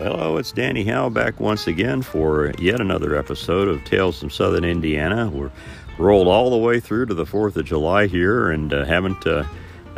[0.00, 4.64] Hello, it's Danny Howe back once again for yet another episode of Tales from Southern
[4.64, 5.28] Indiana.
[5.28, 5.50] We're
[5.98, 9.44] rolled all the way through to the 4th of July here and uh, haven't uh,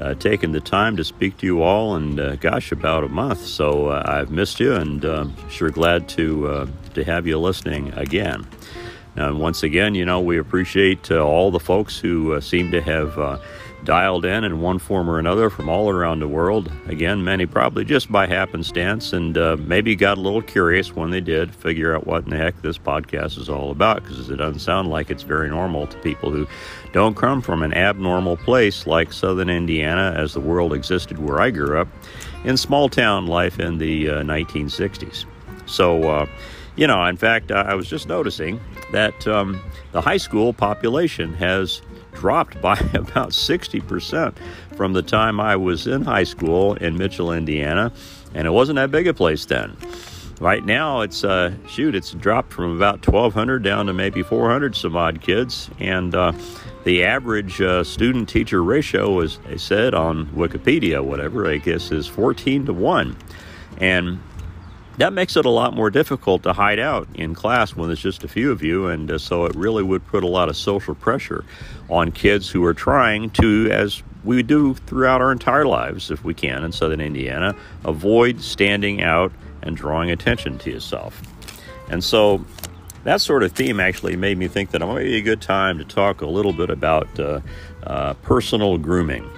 [0.00, 3.46] uh, taken the time to speak to you all in, uh, gosh, about a month.
[3.46, 7.92] So uh, I've missed you and um, sure glad to, uh, to have you listening
[7.92, 8.44] again.
[9.14, 13.40] And once again, you know, we appreciate all the folks who seem to have
[13.84, 16.70] dialed in in one form or another from all around the world.
[16.86, 21.20] Again, many probably just by happenstance and uh, maybe got a little curious when they
[21.20, 24.60] did figure out what in the heck this podcast is all about because it doesn't
[24.60, 26.46] sound like it's very normal to people who
[26.92, 31.50] don't come from an abnormal place like southern Indiana as the world existed where I
[31.50, 31.88] grew up
[32.44, 35.24] in small town life in the uh, 1960s.
[35.66, 36.26] So, uh,
[36.76, 38.60] you know, in fact, I was just noticing
[38.92, 39.60] that um,
[39.92, 44.34] the high school population has dropped by about 60%
[44.76, 47.92] from the time I was in high school in Mitchell, Indiana,
[48.34, 49.76] and it wasn't that big a place then.
[50.40, 54.96] Right now, it's uh, shoot, it's dropped from about 1,200 down to maybe 400 some
[54.96, 56.32] odd kids, and uh,
[56.84, 62.08] the average uh, student teacher ratio, as they said on Wikipedia, whatever, I guess, is
[62.08, 63.16] 14 to 1.
[63.78, 64.18] And
[65.02, 68.22] that makes it a lot more difficult to hide out in class when there's just
[68.22, 70.94] a few of you, and uh, so it really would put a lot of social
[70.94, 71.44] pressure
[71.90, 76.32] on kids who are trying to, as we do throughout our entire lives, if we
[76.32, 77.52] can in southern Indiana,
[77.84, 81.20] avoid standing out and drawing attention to yourself.
[81.90, 82.44] And so
[83.02, 85.78] that sort of theme actually made me think that it might be a good time
[85.78, 87.40] to talk a little bit about uh,
[87.82, 89.28] uh, personal grooming.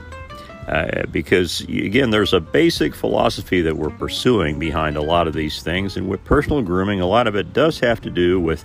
[0.69, 5.63] Uh, because again, there's a basic philosophy that we're pursuing behind a lot of these
[5.63, 8.65] things, and with personal grooming, a lot of it does have to do with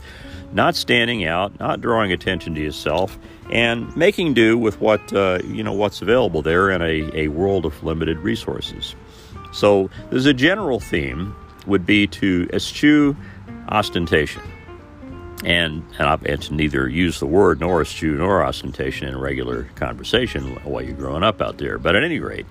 [0.54, 3.20] not standing out, not drawing attention to yourself,
[3.52, 7.66] and making do with what uh, you know what's available there in a, a world
[7.66, 8.96] of limited resources.
[9.52, 13.16] So, there's a general theme would be to eschew
[13.70, 14.42] ostentation
[15.44, 20.82] and and, to neither use the word nor eschew nor ostentation in regular conversation while
[20.84, 21.78] you're growing up out there.
[21.78, 22.46] But at any rate,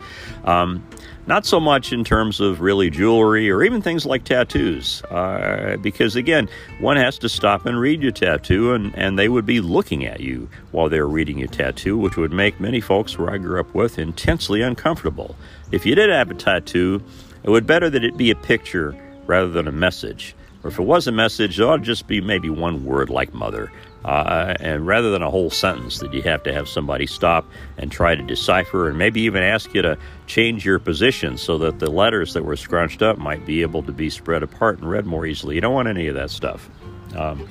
[0.44, 0.87] um,
[1.26, 6.16] not so much in terms of really jewelry or even things like tattoos, uh, because
[6.16, 6.49] again,
[6.81, 10.20] one has to stop and read your tattoo, and, and they would be looking at
[10.20, 13.75] you while they're reading your tattoo, which would make many folks where I grew up
[13.75, 15.37] with intensely uncomfortable.
[15.70, 17.03] If you did have a tattoo,
[17.43, 20.34] it would better that it be a picture rather than a message.
[20.65, 23.33] Or if it was a message, it ought to just be maybe one word like
[23.33, 23.71] mother.
[24.05, 27.45] Uh, and rather than a whole sentence that you have to have somebody stop
[27.79, 31.79] and try to decipher and maybe even ask you to change your position so that
[31.79, 35.05] the letters that were scrunched up might be able to be spread apart and read
[35.05, 35.57] more easily.
[35.57, 36.71] You don't want any of that stuff.
[37.17, 37.49] Um,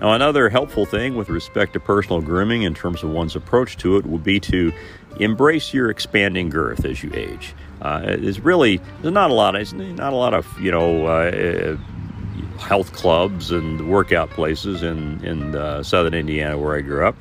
[0.00, 3.96] now, another helpful thing with respect to personal grooming in terms of one's approach to
[3.98, 4.72] it would be to
[5.20, 7.54] embrace your expanding girth as you age.
[7.80, 9.54] Uh, it's really there's not a lot.
[9.54, 11.76] Of, not a lot of you know uh,
[12.62, 17.16] health clubs and workout places in, in uh, southern Indiana where I grew up.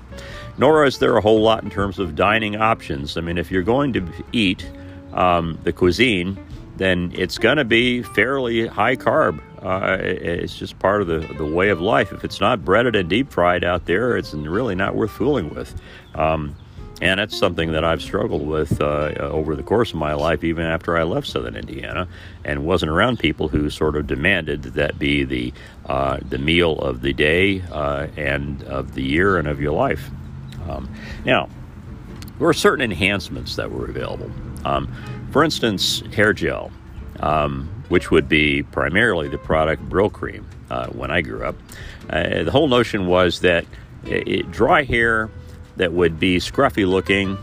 [0.58, 3.18] Nor is there a whole lot in terms of dining options.
[3.18, 4.70] I mean, if you're going to eat
[5.14, 6.38] um, the cuisine,
[6.78, 9.40] then it's going to be fairly high carb.
[9.62, 12.12] Uh, it's just part of the, the way of life.
[12.12, 15.80] If it's not breaded and deep fried out there, it's really not worth fooling with.
[16.16, 16.56] Um,
[17.02, 20.66] and it's something that I've struggled with uh, over the course of my life, even
[20.66, 22.08] after I left Southern Indiana,
[22.46, 25.52] and wasn't around people who sort of demanded that, that be the
[25.88, 30.10] uh, the meal of the day uh, and of the year and of your life.
[30.70, 30.90] Um,
[31.26, 31.50] now,
[32.38, 34.32] there were certain enhancements that were available.
[34.64, 34.88] Um,
[35.32, 36.72] for instance, hair gel,
[37.20, 41.56] um, which would be primarily the product Brylcreem uh, when I grew up.
[42.10, 43.66] Uh, the whole notion was that
[44.06, 45.30] it, dry hair
[45.82, 47.36] that would be scruffy looking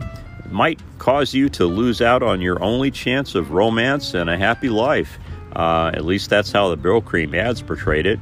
[0.49, 4.69] might cause you to lose out on your only chance of romance and a happy
[4.69, 5.19] life.
[5.57, 8.21] Uh, at least that's how the Brylcreem ads portrayed it.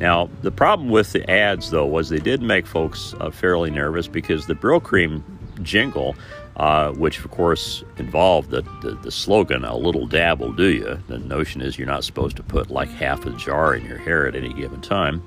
[0.00, 4.08] Now, the problem with the ads, though, was they did make folks uh, fairly nervous
[4.08, 5.22] because the Brylcreem
[5.62, 6.16] jingle,
[6.56, 10.98] uh, which of course involved the, the, the, slogan, a little dab will do you.
[11.08, 14.26] The notion is you're not supposed to put like half a jar in your hair
[14.26, 15.22] at any given time.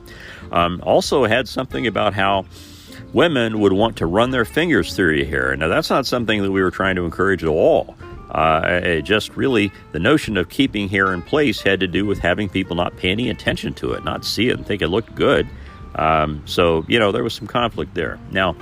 [0.51, 2.45] Um, also had something about how
[3.15, 5.56] women would want to run their fingers through your hair.
[5.56, 7.95] Now, that's not something that we were trying to encourage at all.
[8.29, 12.19] Uh, it just really, the notion of keeping hair in place had to do with
[12.19, 15.15] having people not pay any attention to it, not see it and think it looked
[15.15, 15.47] good.
[15.95, 18.19] Um, so, you know, there was some conflict there.
[18.31, 18.57] Now,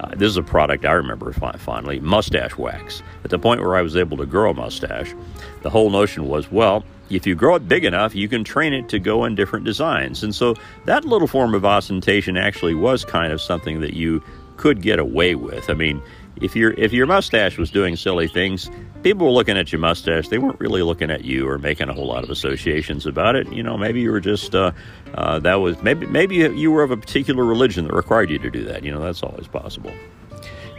[0.00, 3.02] uh, this is a product I remember fondly mustache wax.
[3.24, 5.14] At the point where I was able to grow a mustache,
[5.62, 8.88] the whole notion was well, if you grow it big enough, you can train it
[8.88, 10.22] to go in different designs.
[10.22, 10.54] And so
[10.86, 14.22] that little form of ostentation actually was kind of something that you
[14.56, 15.68] could get away with.
[15.68, 16.02] I mean,
[16.40, 18.70] if your if your mustache was doing silly things,
[19.02, 20.28] people were looking at your mustache.
[20.28, 23.52] They weren't really looking at you or making a whole lot of associations about it.
[23.52, 24.72] You know, maybe you were just uh,
[25.14, 28.50] uh, that was maybe maybe you were of a particular religion that required you to
[28.50, 28.84] do that.
[28.84, 29.92] You know, that's always possible.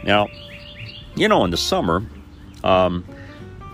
[0.04, 0.28] Now,
[1.14, 2.04] you know, in the summer.
[2.64, 3.04] Um,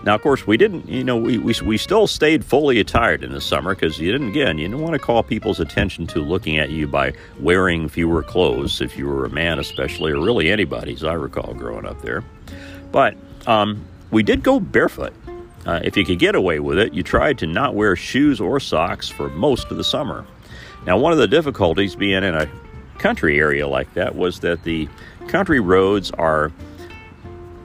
[0.05, 3.31] now, of course, we didn't, you know, we, we, we still stayed fully attired in
[3.31, 6.59] the summer because you didn't, again, you didn't want to call people's attention to looking
[6.59, 10.93] at you by wearing fewer clothes, if you were a man especially, or really anybody,
[10.93, 12.25] as I recall growing up there.
[12.91, 13.17] But
[13.47, 15.15] um, we did go barefoot.
[15.65, 18.59] Uh, if you could get away with it, you tried to not wear shoes or
[18.59, 20.27] socks for most of the summer.
[20.85, 22.51] Now, one of the difficulties being in a
[22.99, 24.89] country area like that was that the
[25.29, 26.51] country roads are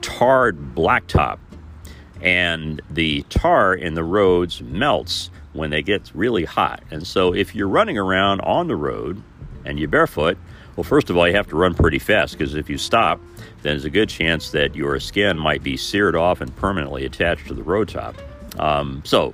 [0.02, 1.40] tarred blacktop
[2.22, 6.84] and the tar in the roads melts when they get really hot.
[6.92, 9.22] And so if you're running around on the road
[9.66, 10.38] and you're barefoot,
[10.76, 13.20] well, first of all, you have to run pretty fast because if you stop,
[13.64, 17.48] then there's a good chance that your skin might be seared off and permanently attached
[17.48, 18.16] to the road top.
[18.60, 19.34] Um, so,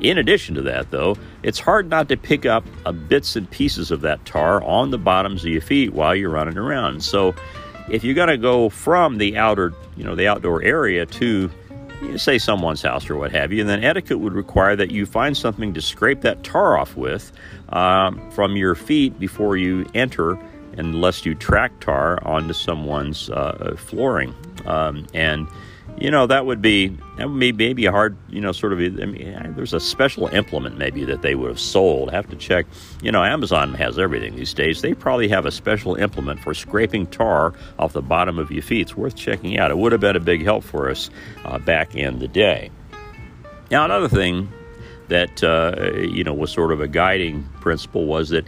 [0.00, 3.90] in addition to that, though, it's hard not to pick up uh, bits and pieces
[3.90, 7.02] of that tar on the bottoms of your feet while you're running around.
[7.02, 7.34] So,
[7.88, 11.50] if you're going to go from the outer, you know, the outdoor area to
[12.16, 15.36] say someone's house or what have you, and then etiquette would require that you find
[15.36, 17.32] something to scrape that tar off with
[17.70, 20.38] um, from your feet before you enter,
[20.76, 24.34] unless you track tar onto someone's uh, flooring.
[24.66, 25.48] Um, and
[25.96, 28.78] you know that would be that would be maybe a hard you know sort of
[28.78, 32.10] I mean, there's a special implement maybe that they would have sold.
[32.10, 32.66] I have to check
[33.02, 34.80] you know Amazon has everything these days.
[34.80, 38.82] They probably have a special implement for scraping tar off the bottom of your feet.
[38.82, 39.70] It's worth checking out.
[39.70, 41.10] It would have been a big help for us
[41.44, 42.70] uh, back in the day.
[43.70, 44.52] Now another thing
[45.08, 48.44] that uh, you know was sort of a guiding principle was that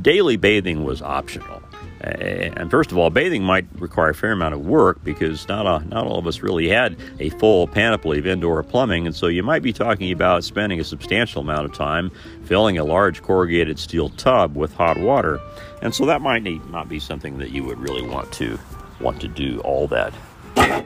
[0.00, 1.62] daily bathing was optional
[2.00, 5.84] and first of all, bathing might require a fair amount of work because not, a,
[5.88, 9.06] not all of us really had a full panoply of indoor plumbing.
[9.06, 12.10] And so you might be talking about spending a substantial amount of time
[12.44, 15.40] filling a large corrugated steel tub with hot water.
[15.82, 18.58] And so that might not be something that you would really want to
[19.00, 20.12] want to do all that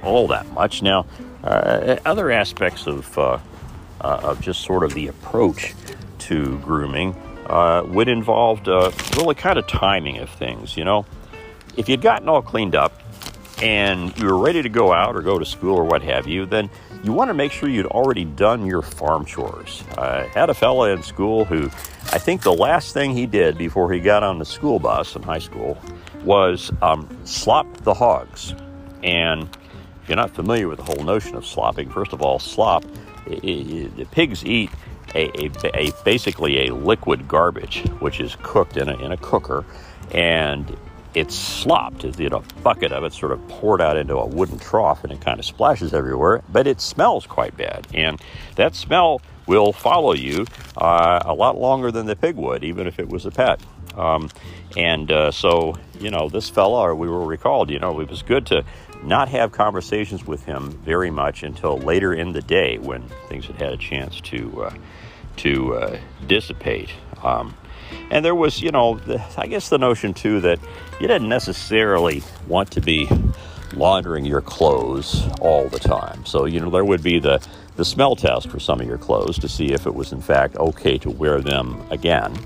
[0.03, 0.83] all that much.
[0.83, 1.07] Now,
[1.45, 3.39] uh, other aspects of uh,
[4.01, 5.75] uh, of just sort of the approach
[6.21, 7.15] to grooming
[7.53, 10.77] uh, would involve uh, really kind of timing of things.
[10.77, 11.05] You know,
[11.77, 12.99] if you'd gotten all cleaned up
[13.61, 16.47] and you were ready to go out or go to school or what have you,
[16.47, 16.71] then
[17.05, 19.85] you want to make sure you'd already done your farm chores.
[19.99, 21.67] I had a fella in school who
[22.11, 25.23] I think the last thing he did before he got on the school bus in
[25.23, 25.79] high school
[26.25, 28.55] was um, slop the hogs.
[29.03, 29.43] And
[30.03, 32.85] if you're not familiar with the whole notion of slopping, first of all, slop,
[33.27, 34.71] it, it, the pigs eat
[35.15, 39.65] a, a, a, basically a liquid garbage, which is cooked in a, in a cooker,
[40.13, 40.77] and
[41.15, 42.05] it's slopped.
[42.19, 45.13] You know, a bucket of it sort of poured out into a wooden trough, and
[45.13, 46.43] it kind of splashes everywhere.
[46.51, 48.21] But it smells quite bad, and
[48.57, 52.99] that smell will follow you uh, a lot longer than the pig would, even if
[52.99, 53.61] it was a pet.
[53.97, 54.31] Um,
[54.77, 58.47] and uh, so, you know, this fella, we were recalled, you know, it was good
[58.47, 58.65] to
[59.03, 63.57] not have conversations with him very much until later in the day when things had
[63.57, 64.75] had a chance to uh,
[65.37, 66.91] to uh, dissipate.
[67.23, 67.55] Um,
[68.11, 70.59] and there was, you know, the, I guess the notion too that
[71.01, 73.09] you didn't necessarily want to be
[73.75, 76.25] laundering your clothes all the time.
[76.27, 77.45] So, you know, there would be the,
[77.77, 80.57] the smell test for some of your clothes to see if it was in fact
[80.57, 82.37] okay to wear them again.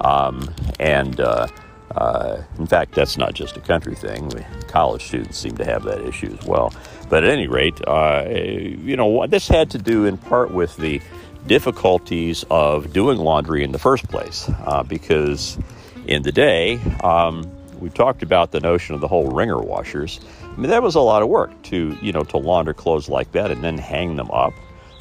[0.00, 1.48] Um, and uh,
[1.96, 4.28] uh, in fact, that's not just a country thing.
[4.28, 6.72] We, college students seem to have that issue as well.
[7.08, 11.00] But at any rate, uh, you know, this had to do in part with the
[11.46, 15.58] difficulties of doing laundry in the first place uh, because
[16.06, 20.20] in the day, um, we talked about the notion of the whole wringer washers.
[20.44, 23.32] I mean, that was a lot of work to, you know, to launder clothes like
[23.32, 24.52] that and then hang them up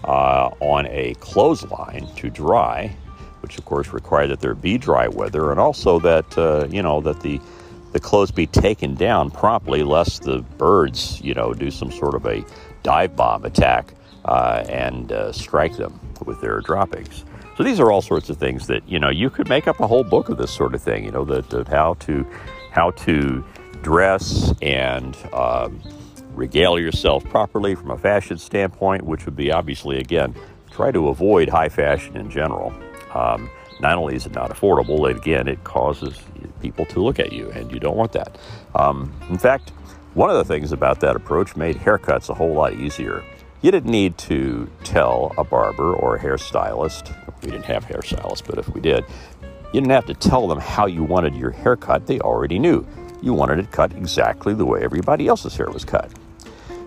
[0.06, 2.96] uh, on a clothesline to dry,
[3.42, 7.02] which of course required that there be dry weather and also that, uh, you know,
[7.02, 7.40] that the
[7.92, 12.24] the clothes be taken down promptly, lest the birds, you know, do some sort of
[12.28, 12.46] a
[12.84, 17.26] dive bomb attack uh, and uh, strike them with their droppings.
[17.58, 19.88] So these are all sorts of things that you know you could make up a
[19.88, 21.04] whole book of this sort of thing.
[21.04, 22.26] You know that how to
[22.72, 23.44] how to
[23.82, 25.82] dress and um,
[26.34, 30.36] regale yourself properly from a fashion standpoint, which would be obviously again
[30.72, 32.74] try to avoid high fashion in general.
[33.14, 33.50] Um,
[33.80, 36.20] not only is it not affordable, again, it causes
[36.62, 38.38] people to look at you, and you don't want that.
[38.76, 39.70] Um, in fact,
[40.16, 43.24] one of the things about that approach made haircuts a whole lot easier.
[43.62, 48.58] You didn't need to tell a barber or a hairstylist, we didn't have hairstylists, but
[48.58, 49.06] if we did,
[49.42, 52.08] you didn't have to tell them how you wanted your haircut.
[52.08, 52.86] They already knew.
[53.22, 56.12] you wanted it cut exactly the way everybody else's hair was cut.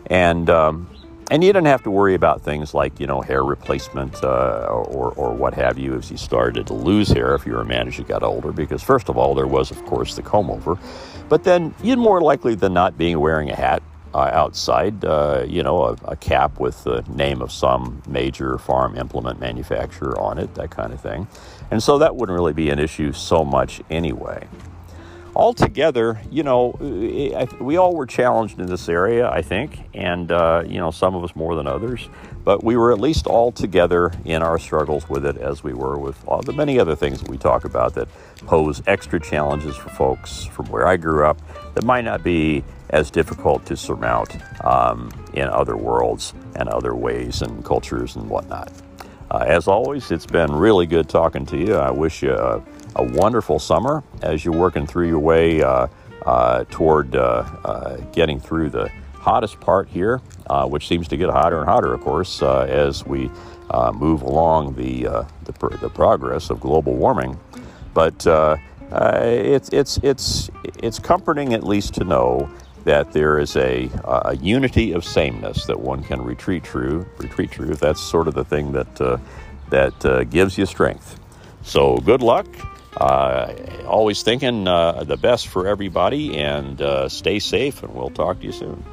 [0.06, 0.88] And um,
[1.30, 5.12] and you didn't have to worry about things like you know hair replacement uh, or
[5.12, 7.88] or what have you as you started to lose hair if you were a man
[7.88, 8.52] as you got older.
[8.52, 10.78] Because first of all, there was of course the comb over,
[11.28, 13.82] but then you'd more likely than not being wearing a hat
[14.14, 18.94] uh, outside, uh, you know, a, a, cap with the name of some major farm
[18.94, 21.26] implement manufacturer on it, that kind of thing.
[21.70, 24.46] And so that wouldn't really be an issue so much anyway
[25.34, 26.76] altogether, you know,
[27.60, 31.24] we all were challenged in this area, I think, and, uh, you know, some of
[31.24, 32.08] us more than others,
[32.44, 35.98] but we were at least all together in our struggles with it as we were
[35.98, 38.08] with all the many other things that we talk about that
[38.46, 41.40] pose extra challenges for folks from where I grew up
[41.74, 47.40] that might not be as difficult to surmount um, in other worlds and other ways
[47.40, 48.70] and cultures and whatnot.
[49.32, 51.74] Uh, as always, it's been really good talking to you.
[51.74, 52.62] I wish you a
[53.02, 55.86] wonderful summer as you're working through your way uh,
[56.26, 60.20] uh, toward uh, uh getting through the hottest part here,
[60.50, 63.30] uh, which seems to get hotter and hotter, of course, as we
[63.94, 65.04] move along the,
[65.44, 67.40] the, pr- the, progress of global warming.
[67.94, 68.26] But
[68.92, 70.50] it's, it's, it's,
[70.82, 72.50] it's comforting at least to know
[72.84, 77.06] that there is a, a, unity of sameness that one can retreat through.
[77.18, 77.74] Retreat through.
[77.76, 79.20] That's sort of the thing that
[79.70, 81.18] that uh, gives you strength.
[81.62, 82.46] So good luck
[82.96, 83.54] uh,
[83.86, 88.46] always thinking uh, the best for everybody and uh, stay safe, and we'll talk to
[88.46, 88.84] you soon.